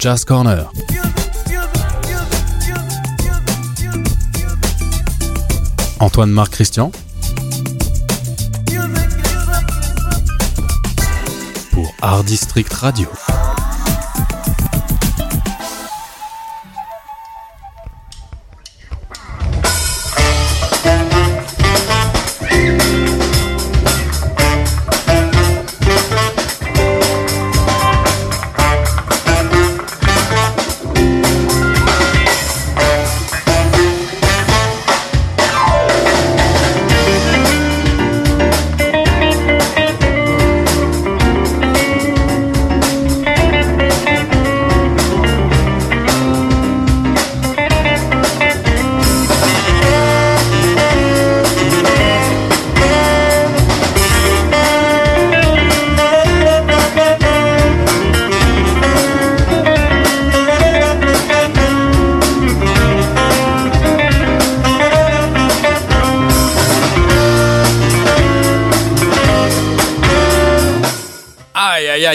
[0.00, 0.70] Jazz Corner.
[5.98, 6.90] Antoine Marc Christian
[11.72, 13.08] pour Art District Radio.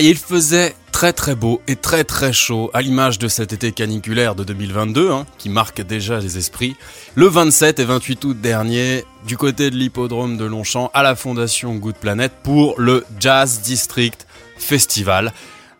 [0.09, 4.35] Il faisait très très beau et très très chaud, à l'image de cet été caniculaire
[4.35, 6.75] de 2022, hein, qui marque déjà les esprits.
[7.15, 11.75] Le 27 et 28 août dernier, du côté de l'hippodrome de Longchamp, à la fondation
[11.75, 15.33] Good Planet, pour le Jazz District Festival.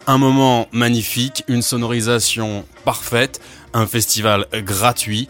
[0.08, 3.40] Un moment magnifique, une sonorisation parfaite,
[3.74, 5.30] un festival gratuit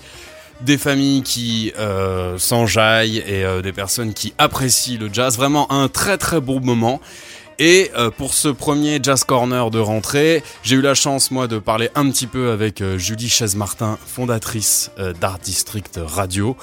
[0.62, 5.38] des familles qui euh, s'enjaillent et euh, des personnes qui apprécient le jazz.
[5.38, 7.02] Vraiment un très très beau moment.
[7.58, 11.58] Et euh, pour ce premier Jazz Corner de rentrée, j'ai eu la chance moi de
[11.58, 16.58] parler un petit peu avec euh, Julie Chaise-Martin, fondatrice euh, d'Art District Radio.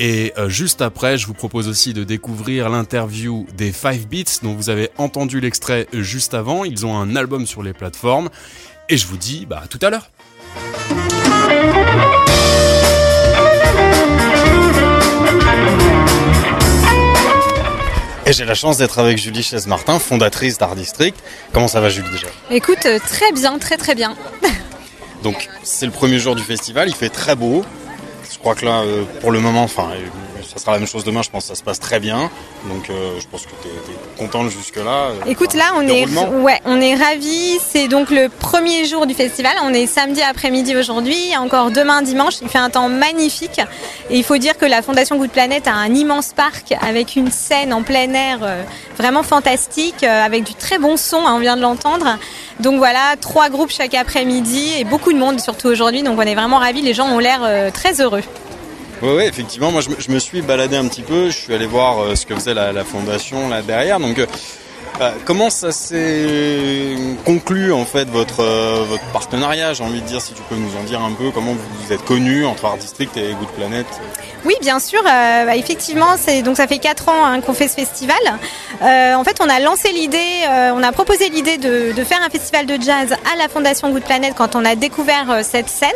[0.00, 4.70] Et juste après, je vous propose aussi de découvrir l'interview des 5 Beats dont vous
[4.70, 6.62] avez entendu l'extrait juste avant.
[6.62, 8.28] Ils ont un album sur les plateformes.
[8.88, 10.08] Et je vous dis bah, à tout à l'heure.
[18.28, 21.18] Et j'ai la chance d'être avec Julie Chaise-Martin, fondatrice d'Art District.
[21.54, 22.26] Comment ça va Julie déjà?
[22.50, 24.14] Écoute, euh, très bien, très très bien.
[25.22, 27.64] Donc c'est le premier jour du festival, il fait très beau.
[28.30, 29.92] Je crois que là, euh, pour le moment, enfin,
[30.48, 32.30] ça sera la même chose demain, je pense que ça se passe très bien.
[32.64, 35.10] Donc euh, je pense que tu es, contente jusque-là.
[35.26, 37.58] Écoute, là, on est, ouais, on est ravis.
[37.64, 39.52] C'est donc le premier jour du festival.
[39.62, 42.34] On est samedi après-midi aujourd'hui, encore demain dimanche.
[42.42, 43.60] Il fait un temps magnifique.
[44.10, 47.30] Et il faut dire que la Fondation Good Planet a un immense parc avec une
[47.30, 48.38] scène en plein air
[48.96, 52.18] vraiment fantastique, avec du très bon son, hein, on vient de l'entendre.
[52.60, 56.02] Donc voilà, trois groupes chaque après-midi et beaucoup de monde surtout aujourd'hui.
[56.02, 58.22] Donc on est vraiment ravis, les gens ont l'air euh, très heureux.
[59.02, 62.14] Oui, effectivement, moi je me, suis baladé un petit peu, je suis allé voir euh,
[62.16, 64.00] ce que faisait la, fondation là derrière.
[64.00, 68.42] Donc euh, comment ça s'est conclu en fait votre,
[69.12, 71.92] partenariat J'ai envie de dire si tu peux nous en dire un peu comment vous
[71.92, 73.86] êtes connus entre Art District et Good Planet?
[74.44, 75.00] Oui, bien sûr.
[75.00, 78.16] Euh, bah, effectivement, c'est donc ça fait quatre ans hein, qu'on fait ce festival.
[78.82, 82.30] Euh, en fait, on a lancé l'idée, euh, on a proposé l'idée de, faire un
[82.30, 85.90] festival de jazz à la Fondation Good Planet quand on a découvert cette scène.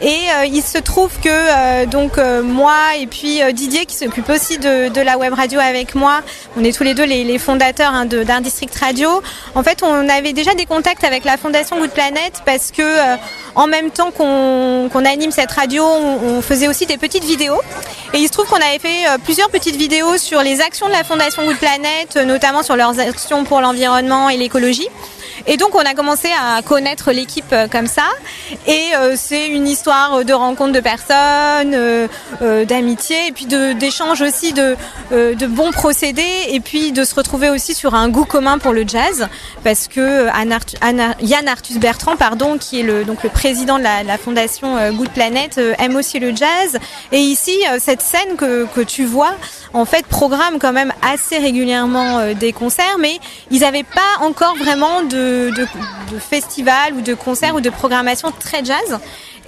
[0.00, 5.18] Et il se trouve que donc moi et puis Didier qui s'occupe aussi de, la
[5.18, 6.20] web radio avec moi,
[6.56, 9.22] on est tous les deux les, fondateurs hein, d'un district radio.
[9.54, 12.82] En fait, on avait déjà des contacts avec la Fondation Good Planet parce que
[13.56, 17.60] en même temps qu'on anime cette radio, on faisait aussi des petites vidéos.
[18.14, 20.92] Et il se trouve qu'on avait fait euh, plusieurs petites vidéos sur les actions de
[20.92, 24.88] la Fondation Good Planet, euh, notamment sur leurs actions pour l'environnement et l'écologie.
[25.46, 28.08] Et donc on a commencé à connaître l'équipe euh, comme ça.
[28.66, 31.76] Et c'est une histoire de rencontre de personnes,
[32.66, 34.76] d'amitié, et puis d'échange aussi de,
[35.10, 38.86] de bons procédés, et puis de se retrouver aussi sur un goût commun pour le
[38.86, 39.28] jazz,
[39.64, 40.28] parce que
[41.22, 45.10] Yann Arthus Bertrand, pardon, qui est le, donc le président de la, la fondation Good
[45.10, 46.78] Planet, aime aussi le jazz.
[47.12, 49.34] Et ici, cette scène que, que, tu vois,
[49.72, 53.18] en fait, programme quand même assez régulièrement euh, des concerts, mais
[53.50, 55.66] ils n'avaient pas encore vraiment de, de,
[56.12, 58.98] de, festival ou de concert ou de programmation très jazz.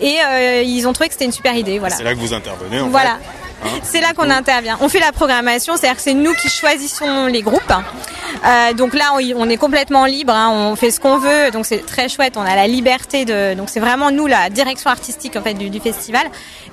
[0.00, 1.78] Et euh, ils ont trouvé que c'était une super idée.
[1.78, 1.96] Voilà.
[1.96, 2.81] C'est là que vous intervenez.
[2.81, 3.19] En voilà.
[3.83, 4.79] c'est là qu'on intervient.
[4.81, 7.73] On fait la programmation, c'est-à-dire que c'est nous qui choisissons les groupes.
[8.45, 10.51] Euh, donc là, on est complètement libre, hein.
[10.51, 12.37] on fait ce qu'on veut, donc c'est très chouette.
[12.37, 15.81] On a la liberté de, donc c'est vraiment nous la direction artistique en fait du,
[15.81, 16.27] festival.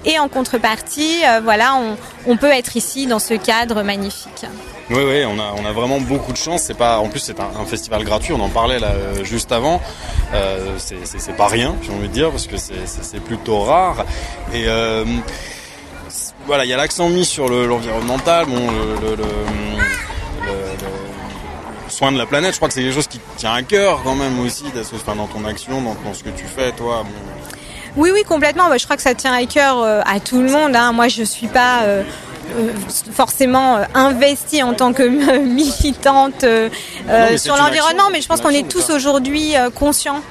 [0.06, 1.78] Et en contrepartie, euh, voilà,
[2.26, 4.46] on, peut être ici dans ce cadre magnifique.
[4.90, 6.64] Oui, oui, on a, vraiment beaucoup de chance.
[6.64, 8.34] C'est pas, en plus, c'est un, festival gratuit.
[8.34, 9.82] On en parlait là euh, juste avant.
[10.78, 14.06] c'est pas rien, j'ai envie de dire, parce que c'est plutôt rare.
[14.54, 14.66] Et
[16.48, 18.46] voilà, il y a l'accent mis sur l'environnemental.
[18.46, 18.72] bon,
[19.02, 19.24] le,
[21.90, 22.52] soin de la planète.
[22.52, 24.66] Je crois que c'est quelque chose qui tient à cœur quand même aussi,
[25.06, 27.04] dans ton action, dans, ce que tu fais, toi.
[27.96, 28.70] Oui, oui, complètement.
[28.70, 30.76] Bah, je crois que ça tient à cœur à tout le monde.
[30.76, 30.94] Hein.
[30.94, 31.84] Moi, je suis pas
[33.12, 35.04] forcément investie en tant que
[35.40, 36.46] militante
[37.38, 40.22] sur l'environnement, mais je pense qu'on est tous aujourd'hui conscients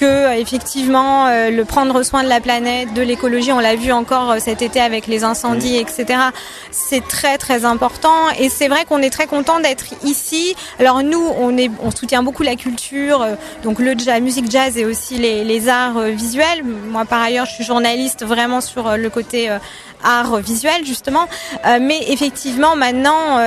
[0.00, 4.30] que effectivement euh, le prendre soin de la planète, de l'écologie, on l'a vu encore
[4.30, 6.18] euh, cet été avec les incendies, etc.
[6.70, 10.54] C'est très très important et c'est vrai qu'on est très content d'être ici.
[10.78, 14.78] Alors nous, on est, on soutient beaucoup la culture, euh, donc le jazz, musique jazz
[14.78, 16.64] et aussi les, les arts visuels.
[16.64, 19.50] Moi par ailleurs, je suis journaliste vraiment sur le côté
[20.02, 21.26] art visuel justement.
[21.80, 23.38] mais effectivement, maintenant,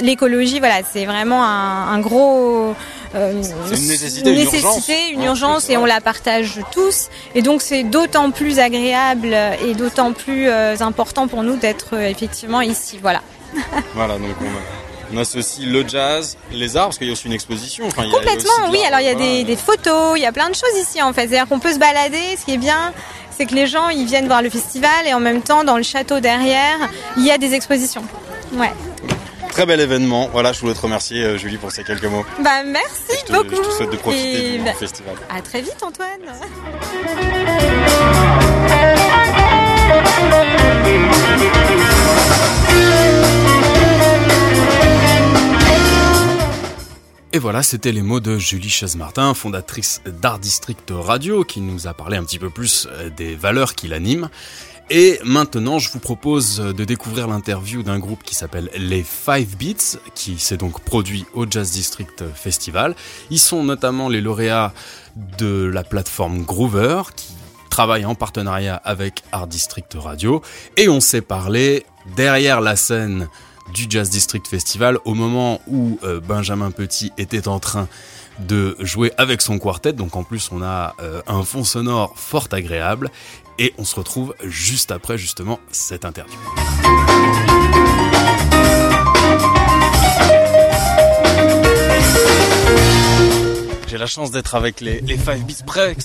[0.00, 2.74] l'écologie, voilà, c'est vraiment un, un gros
[3.14, 7.08] euh, une nécessité, une, urgence, et on la partage tous.
[7.34, 12.08] Et donc c'est d'autant plus agréable et d'autant plus euh, important pour nous d'être euh,
[12.08, 12.98] effectivement ici.
[13.00, 13.20] Voilà.
[13.94, 14.30] voilà, donc
[15.12, 17.86] on, associe le jazz, les arts, parce qu'il y a aussi une exposition.
[17.90, 18.78] Complètement, oui.
[18.86, 21.12] Alors il y a des, des, photos, il y a plein de choses ici en
[21.12, 21.28] fait.
[21.28, 22.94] C'est-à-dire qu'on peut se balader, ce qui est bien.
[23.36, 25.82] C'est que les gens ils viennent voir le festival et en même temps dans le
[25.82, 26.78] château derrière
[27.16, 28.04] il y a des expositions.
[28.54, 28.72] Ouais
[29.52, 30.28] très bel événement.
[30.32, 32.24] Voilà, je voulais te remercier, euh, Julie, pour ces quelques mots.
[32.42, 33.54] Bah, merci beaucoup.
[33.54, 35.14] Je te souhaite de profiter du bah, festival.
[35.30, 36.08] À très vite, Antoine.
[47.34, 51.94] Et voilà, c'était les mots de Julie Chaise-Martin, fondatrice d'Art District Radio, qui nous a
[51.94, 54.28] parlé un petit peu plus euh, des valeurs qui l'animent.
[54.90, 59.98] Et maintenant, je vous propose de découvrir l'interview d'un groupe qui s'appelle les Five Beats,
[60.14, 62.94] qui s'est donc produit au Jazz District Festival.
[63.30, 64.74] Ils sont notamment les lauréats
[65.38, 67.32] de la plateforme Groover, qui
[67.70, 70.42] travaille en partenariat avec Art District Radio.
[70.76, 71.86] Et on s'est parlé
[72.16, 73.28] derrière la scène
[73.72, 77.88] du Jazz District Festival au moment où euh, Benjamin Petit était en train
[78.40, 79.92] de jouer avec son quartet.
[79.92, 83.10] Donc en plus on a euh, un fond sonore fort agréable.
[83.58, 86.38] Et on se retrouve juste après justement cette interview.
[93.88, 95.64] J'ai la chance d'être avec les, les Five Beats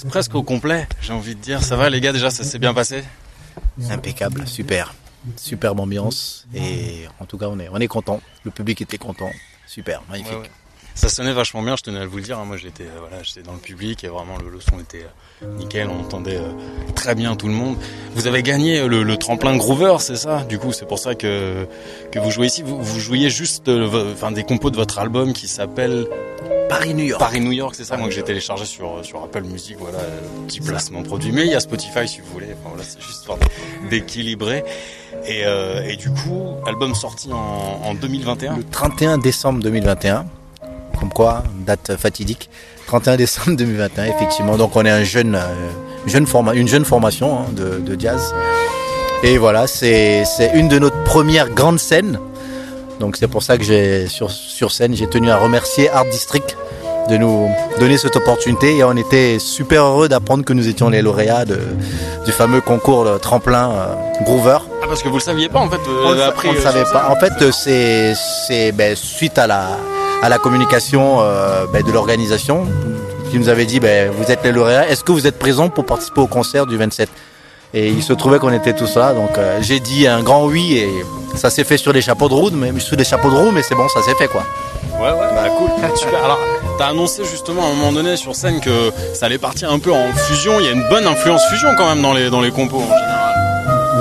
[0.10, 0.88] presque, au complet.
[1.02, 3.04] J'ai envie de dire, ça va les gars déjà, ça s'est bien passé?
[3.90, 4.94] Impeccable, super.
[5.36, 8.22] Superbe ambiance et en tout cas on est, on est content.
[8.44, 9.32] Le public était content.
[9.66, 10.52] Super, magnifique
[10.98, 12.40] ça sonnait vachement bien, je tenais à vous le dire.
[12.40, 12.46] Hein.
[12.46, 15.06] Moi j'étais euh, voilà, j'étais dans le public et vraiment le, son était
[15.44, 16.52] euh, nickel, on entendait euh,
[16.96, 17.78] très bien tout le monde.
[18.16, 20.44] Vous avez gagné le, tremplin Groover, c'est ça?
[20.44, 21.68] Du coup, c'est pour ça que
[22.12, 22.64] que vous jouez ici.
[22.64, 26.08] Vous, vous jouiez juste enfin des compos de votre album qui s'appelle
[26.68, 27.20] Paris New York.
[27.20, 30.00] Paris New York, c'est ça, moi que j'ai téléchargé sur sur Apple Music, voilà,
[30.48, 31.32] petit placement produit.
[31.32, 32.48] Mais il y a Spotify si vous voulez.
[32.54, 33.30] Enfin voilà, c'est juste
[33.90, 34.64] d'équilibrer.
[35.26, 38.58] Et, et, du coup, album sorti en, en 2021.
[38.58, 40.26] Le 31 décembre 2021
[41.00, 42.50] comme quoi, date fatidique.
[42.88, 44.58] 31 décembre 2021, effectivement.
[44.58, 45.70] Donc on est un jeune, euh,
[46.06, 48.34] jeune forma une jeune formation hein, de, jazz.
[49.24, 52.20] Et voilà, c'est une de nos premières grandes scènes.
[53.00, 56.58] Donc c'est pour ça que j'ai sur, sur scène, j'ai tenu à remercier Art District
[57.10, 57.50] de nous
[57.80, 62.32] donner cette opportunité et on était super heureux d'apprendre que nous étions les lauréats du
[62.32, 64.58] fameux concours de tremplin euh, Groover.
[64.82, 65.78] Ah parce que vous le saviez pas en fait.
[65.88, 66.12] Euh, on,
[66.50, 67.10] ne le savait pas.
[67.10, 69.70] En fait c'est ben, suite à la
[70.22, 72.66] à la communication euh, ben, de l'organisation
[73.30, 75.86] qui nous avait dit ben, vous êtes les lauréats, est-ce que vous êtes présents pour
[75.86, 77.10] participer au concert du 27
[77.74, 80.78] Et il se trouvait qu'on était tous là, donc euh, j'ai dit un grand oui
[80.78, 80.90] et
[81.36, 83.64] ça s'est fait sur les chapeaux de roue, mais sur les chapeaux de roue, mais
[83.64, 84.44] c'est bon, ça s'est fait quoi.
[85.00, 86.24] Ouais ouais, bah cool, super.
[86.24, 86.40] Alors,
[86.80, 89.92] t'as annoncé justement à un moment donné sur scène que ça allait partir un peu
[89.92, 90.60] en fusion.
[90.60, 92.98] Il y a une bonne influence fusion quand même dans les dans les compos en
[92.98, 93.27] général.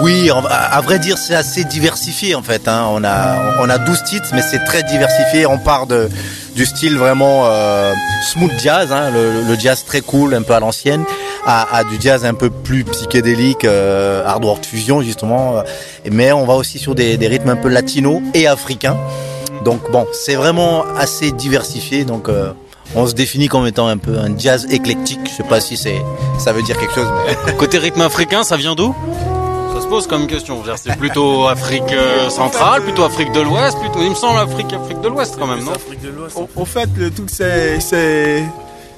[0.02, 2.68] Oui, à vrai dire, c'est assez diversifié en fait.
[2.68, 2.86] Hein.
[2.90, 5.46] On a on a 12 titres, mais c'est très diversifié.
[5.46, 6.08] On part de
[6.54, 7.92] du style vraiment euh,
[8.32, 11.04] smooth jazz, hein, le, jazz très cool, un peu à l'ancienne,
[11.46, 15.62] à, du jazz un peu plus psychédélique, euh, hard work fusion justement.
[16.10, 18.96] Mais on va aussi sur des, rythmes un peu latinos et africains.
[19.64, 22.04] Donc bon, c'est vraiment assez diversifié.
[22.04, 22.52] Donc euh,
[22.94, 25.20] on se définit comme étant un peu un jazz éclectique.
[25.24, 26.02] Je sais pas si c'est
[26.38, 27.08] ça veut dire quelque chose.
[27.58, 28.94] Côté rythme africain, ça vient d'où?
[29.86, 30.62] Se pose comme question.
[30.76, 34.00] C'est plutôt Afrique euh, centrale, plutôt Afrique de l'Ouest, plutôt.
[34.02, 35.72] Il me semble Afrique, Afrique de l'Ouest quand même, non?
[35.72, 36.36] Afrique de l'Ouest.
[36.56, 37.78] Au, fait, le truc c'est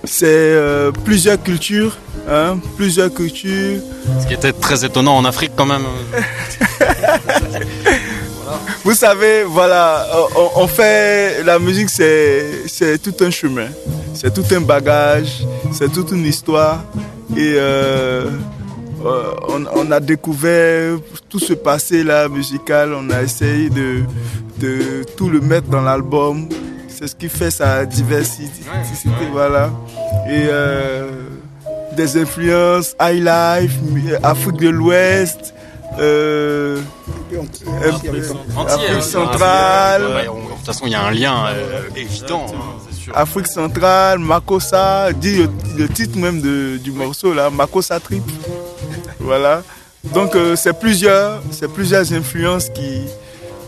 [0.04, 1.96] c'est euh, plusieurs cultures,
[2.30, 3.80] hein, plusieurs cultures.
[4.20, 5.84] Ce qui était très étonnant en Afrique quand même.
[8.84, 10.06] Vous savez, voilà,
[10.56, 13.68] on, fait la musique, c'est tout un chemin,
[14.14, 16.82] c'est tout un bagage, c'est toute une histoire
[17.36, 18.30] et euh,
[19.04, 19.34] euh,
[19.76, 24.04] on, a découvert tout ce passé là musical, on a essayé de,
[25.16, 26.48] tout le mettre dans l'album.
[26.88, 28.60] c'est ce qui fait sa diversité,
[29.32, 29.70] voilà.
[30.28, 31.10] Et euh,
[31.96, 33.78] des influences high life,
[34.22, 35.54] Afrique de l'Ouest,
[36.00, 36.80] euh,
[37.84, 40.02] Afrique centrale.
[40.02, 41.46] de toute façon, il y a un lien
[41.94, 42.46] évident.
[42.48, 42.78] Hein,
[43.14, 48.24] Afrique centrale, Makossa, dit le, titre même du morceau là, Makossa Trip.
[49.28, 49.62] Voilà.
[50.14, 53.02] Donc euh, c'est plusieurs, c'est plusieurs influences qui,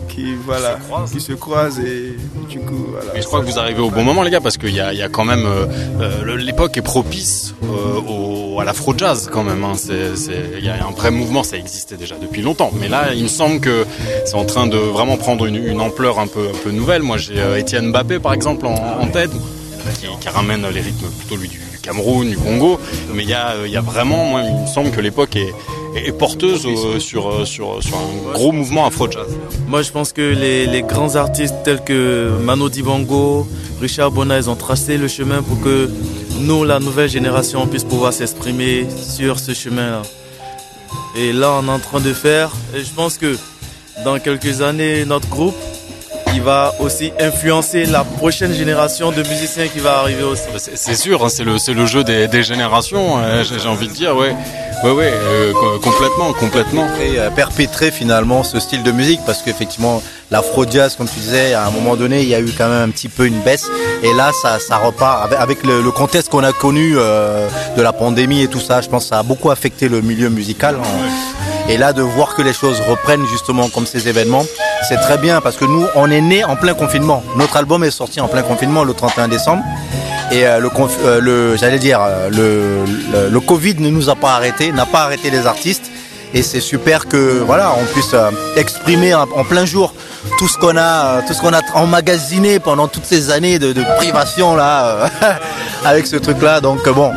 [0.09, 2.17] qui voilà, se qui se croisent et
[2.49, 3.13] du coup voilà.
[3.15, 4.93] Mais je crois que vous arrivez au bon moment les gars parce qu'il y a,
[4.93, 5.67] y a, quand même euh,
[6.01, 9.65] euh, l'époque est propice euh, au, à l'afro jazz quand même.
[9.65, 9.75] Hein.
[9.89, 13.29] Il y a un vrai mouvement, ça existait déjà depuis longtemps, mais là il me
[13.29, 13.87] semble que
[14.25, 17.03] c'est en train de vraiment prendre une, une, ampleur un peu un peu nouvelle.
[17.03, 19.33] Moi j'ai Étienne Mbappé par exemple en, en tête
[19.99, 22.79] qui, qui, ramène les rythmes plutôt lui du Cameroun, du Congo,
[23.13, 27.31] mais il y a, vraiment, moi il me semble que l'époque est porteuse euh, sur,
[27.31, 29.27] euh, sur, un gros mouvement afro-jazz.
[29.67, 33.47] Moi, je pense que les, grands artistes tels que Mano Dibango,
[33.81, 35.91] Richard Bona, ils ont tracé le chemin pour que
[36.41, 40.03] nous, la nouvelle génération, puisse pouvoir s'exprimer sur ce chemin-là.
[41.17, 43.37] Et là, on est en train de faire, et je pense que
[44.05, 45.57] dans quelques années, notre groupe,
[46.35, 50.45] il va aussi influencer la prochaine génération de musiciens qui va arriver aussi.
[50.57, 54.17] C'est sûr, hein, c'est le, le jeu des, des générations, hein, j'ai envie de dire,
[54.17, 54.35] ouais.
[54.83, 56.87] Ouais, ouais, euh, complètement, complètement.
[57.03, 61.53] Et euh, perpétrer finalement ce style de musique parce qu'effectivement, l'afro jazz, comme tu disais,
[61.53, 63.69] à un moment donné, il y a eu quand même un petit peu une baisse.
[64.03, 67.47] Et là, ça, ça repart avec, le, le, contexte qu'on a connu euh,
[67.77, 68.81] de la pandémie et tout ça.
[68.81, 70.79] Je pense que ça a beaucoup affecté le milieu musical.
[71.69, 74.47] Et là, de voir que les choses reprennent justement comme ces événements,
[74.89, 77.23] c'est très bien parce que nous, on est né en plein confinement.
[77.37, 79.63] Notre album est sorti en plein confinement le 31 décembre.
[80.33, 80.71] Et euh, le,
[81.05, 82.87] euh, le j'allais dire, euh,
[83.31, 85.91] le, Covid ne nous a pas arrêté, n'a pas arrêté les artistes.
[86.33, 88.15] Et c'est super que voilà, on puisse
[88.57, 89.93] exprimer en, plein jour
[90.39, 93.83] tout ce qu'on a, tout ce qu'on a emmagasiné pendant toutes ces années de, de
[93.97, 95.11] privation là,
[95.85, 96.61] avec ce truc-là.
[96.61, 97.11] Donc bon,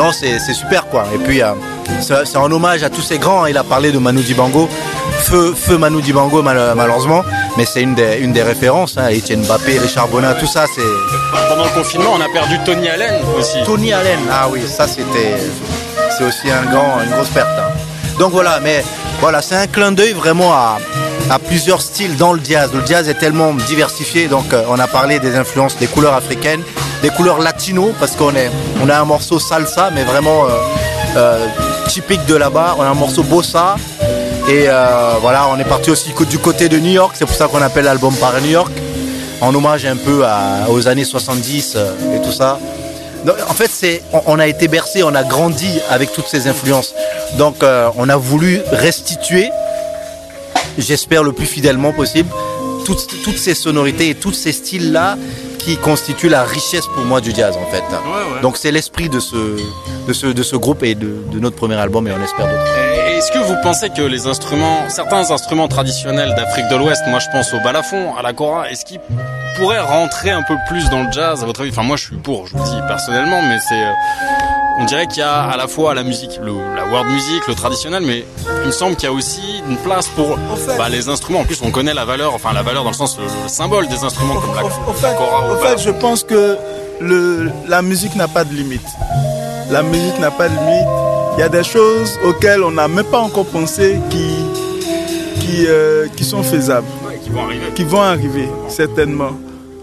[0.00, 1.04] non, c'est super quoi.
[1.14, 1.42] Et puis
[2.00, 3.44] c'est un hommage à tous ces grands.
[3.44, 4.66] Il a parlé de Manu Dibango,
[5.18, 7.22] feu, feu Manu Dibango malheureusement,
[7.58, 8.96] mais c'est une des, une des références.
[8.96, 9.10] Hein.
[9.10, 11.48] Etienne Mbappé, Richard Bonin, tout ça, c'est.
[11.50, 13.58] Pendant le confinement, on a perdu Tony Allen aussi.
[13.66, 15.36] Tony Allen, ah oui, ça c'était,
[16.16, 17.50] c'est aussi un grand, une grosse perte.
[17.58, 17.70] Hein.
[18.18, 18.82] Donc voilà, mais
[19.20, 20.78] voilà, c'est un clin d'œil vraiment à,
[21.28, 22.70] à, plusieurs styles dans le jazz.
[22.72, 26.62] Le jazz est tellement diversifié, donc euh, on a parlé des influences, des couleurs africaines,
[27.02, 28.32] des couleurs latino, parce qu'on
[28.82, 30.50] on a un morceau salsa, mais vraiment euh,
[31.16, 31.46] euh,
[31.88, 32.76] typique de là-bas.
[32.78, 33.76] On a un morceau bossa.
[34.48, 37.14] Et euh, voilà, on est parti aussi du côté de New York.
[37.18, 38.72] C'est pour ça qu'on appelle l'album par New York.
[39.40, 40.22] En hommage un peu
[40.68, 42.60] aux années 70 euh, et tout ça.
[43.48, 46.94] En fait, on, a été bercé, on a grandi avec toutes ces influences.
[47.36, 49.50] Donc, on a voulu restituer,
[50.78, 52.30] j'espère le plus fidèlement possible,
[52.86, 55.18] toutes, toutes ces sonorités et tous ces styles-là
[55.62, 57.82] qui constituent la richesse pour moi du jazz, en fait.
[57.82, 58.40] Ouais, ouais.
[58.42, 59.36] Donc, c'est l'esprit de ce,
[60.08, 62.66] de ce, de ce groupe et de, de notre premier album, et on espère d'autres.
[63.16, 67.26] Est-ce que vous pensez que les instruments, certains instruments traditionnels d'Afrique de l'Ouest, moi je
[67.30, 69.00] pense au balafon, à la kora, est-ce qu'ils
[69.56, 71.70] pourraient rentrer un peu plus dans le jazz à votre avis?
[71.70, 73.92] Enfin moi je suis pour, je vous le dis personnellement, mais c'est, euh,
[74.78, 77.54] on dirait qu'il y a à la fois la musique, le, la world music, le
[77.54, 78.24] traditionnel, mais
[78.62, 81.40] il me semble qu'il y a aussi une place pour en fait, bah, les instruments.
[81.40, 83.88] En plus on connaît la valeur, enfin la valeur dans le sens le, le symbole
[83.88, 85.52] des instruments comme la, en fait, kora.
[85.52, 86.56] En fait, je pense que
[87.00, 88.86] le, la musique n'a pas de limite.
[89.70, 90.88] La musique n'a pas de limite
[91.36, 94.44] il y a des choses auxquelles on n'a même pas encore pensé qui,
[95.40, 99.32] qui, euh, qui sont faisables, ouais, qui vont arriver, qui vont arriver certainement.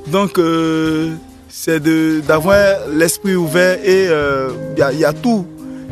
[0.08, 1.16] Donc, euh,
[1.60, 1.82] c'est
[2.22, 5.48] d'avoir l'esprit ouvert et il euh, y, y, a tout.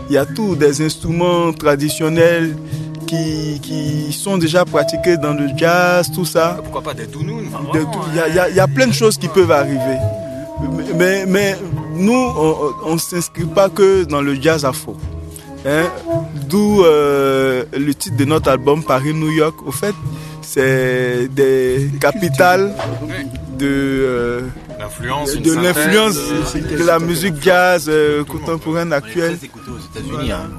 [0.10, 2.56] Il y a tout, des instruments traditionnels
[3.08, 6.60] qui, qui, sont déjà pratiqués dans le jazz, tout ça.
[6.62, 9.98] Pourquoi pas des dounouns Il y, y, y, a plein de choses qui peuvent arriver.
[10.96, 11.58] Mais, mais
[11.96, 12.14] nous,
[12.86, 14.96] on ne s'inscrit pas que dans le jazz afro.
[15.66, 15.86] Hein,
[16.48, 19.56] D'où euh, le titre de notre album Paris-New York.
[19.66, 19.96] Au fait,
[20.44, 22.72] c'est des capitales
[23.58, 24.42] de, euh,
[24.86, 29.38] de l'influence de, de, la musique jazz euh, contemporaine actuelle.
[29.68, 30.50] aux États-Unis, hein,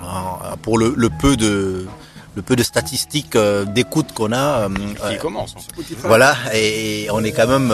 [0.63, 1.87] pour le, le, peu de
[2.35, 4.69] le peu de statistiques euh, d'écoute qu'on a.
[5.11, 5.55] Qui commence.
[6.05, 7.73] Voilà, et on est quand même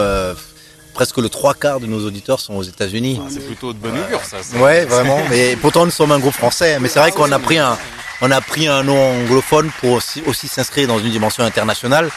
[0.93, 3.21] presque le trois quarts de nos auditeurs sont aux États-Unis.
[3.23, 4.39] Ah, c'est plutôt de bonne augure, ça.
[4.59, 5.21] Ouais, vraiment.
[5.31, 6.79] Mais pourtant, nous sommes un groupe français.
[6.81, 7.77] Mais c'est vrai qu'on a pris un,
[8.21, 12.11] on a pris un nom anglophone pour aussi, aussi s'inscrire dans une dimension internationale.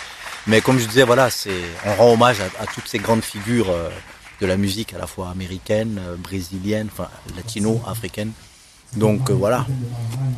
[0.48, 3.72] Mais comme je disais, voilà, c'est, on rend hommage à, à, toutes ces grandes figures
[3.72, 3.90] euh,
[4.42, 8.32] de la musique, à la fois américaine, euh, brésilienne, enfin latino, africaine.
[8.98, 9.66] Donc voilà.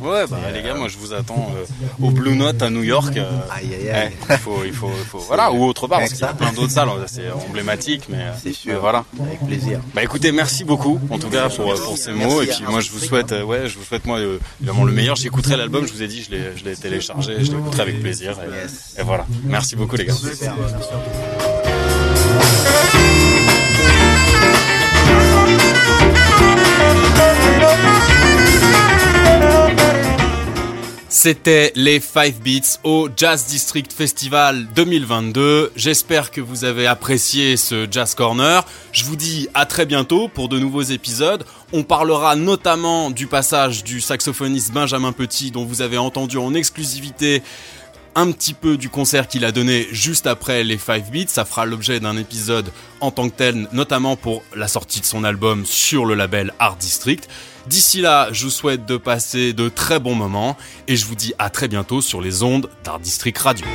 [0.02, 1.64] Ouais, bah les gars, moi je vous attends euh,
[2.04, 3.16] au Blue Note à New York.
[3.16, 4.10] euh, Aïe aïe aïe.
[4.30, 6.52] il faut, il faut, il faut, voilà, ou autre part, parce qu'il y a plein
[6.52, 8.80] d'autres salles, hein, c'est emblématique, mais euh, C'est sûr.
[8.80, 9.04] voilà.
[9.22, 9.80] Avec plaisir.
[9.94, 12.42] Bah écoutez, merci beaucoup en tout cas pour, euh, pour ces mots.
[12.42, 14.84] Et Merci puis moi je vous souhaite, euh, ouais, je vous souhaite moi euh, évidemment
[14.84, 15.14] le meilleur.
[15.14, 18.36] J'écouterai l'album, je vous ai dit, je l'ai, je l'ai téléchargé, je l'écouterai avec plaisir.
[18.40, 18.96] Et, Yes.
[18.98, 19.24] et voilà.
[19.44, 20.14] Merci beaucoup les gars.
[20.14, 20.54] Super.
[31.20, 35.72] C'était les 5 Beats au Jazz District Festival 2022.
[35.74, 38.64] J'espère que vous avez apprécié ce Jazz Corner.
[38.92, 41.44] Je vous dis à très bientôt pour de nouveaux épisodes.
[41.72, 47.42] On parlera notamment du passage du saxophoniste Benjamin Petit dont vous avez entendu en exclusivité
[48.14, 51.26] un petit peu du concert qu'il a donné juste après les 5 Beats.
[51.26, 52.70] Ça fera l'objet d'un épisode
[53.00, 56.76] en tant que tel, notamment pour la sortie de son album sur le label Art
[56.76, 57.28] District.
[57.68, 60.56] D'ici là, je vous souhaite de passer de très bons moments
[60.86, 63.66] et je vous dis à très bientôt sur les ondes d'Art District Radio.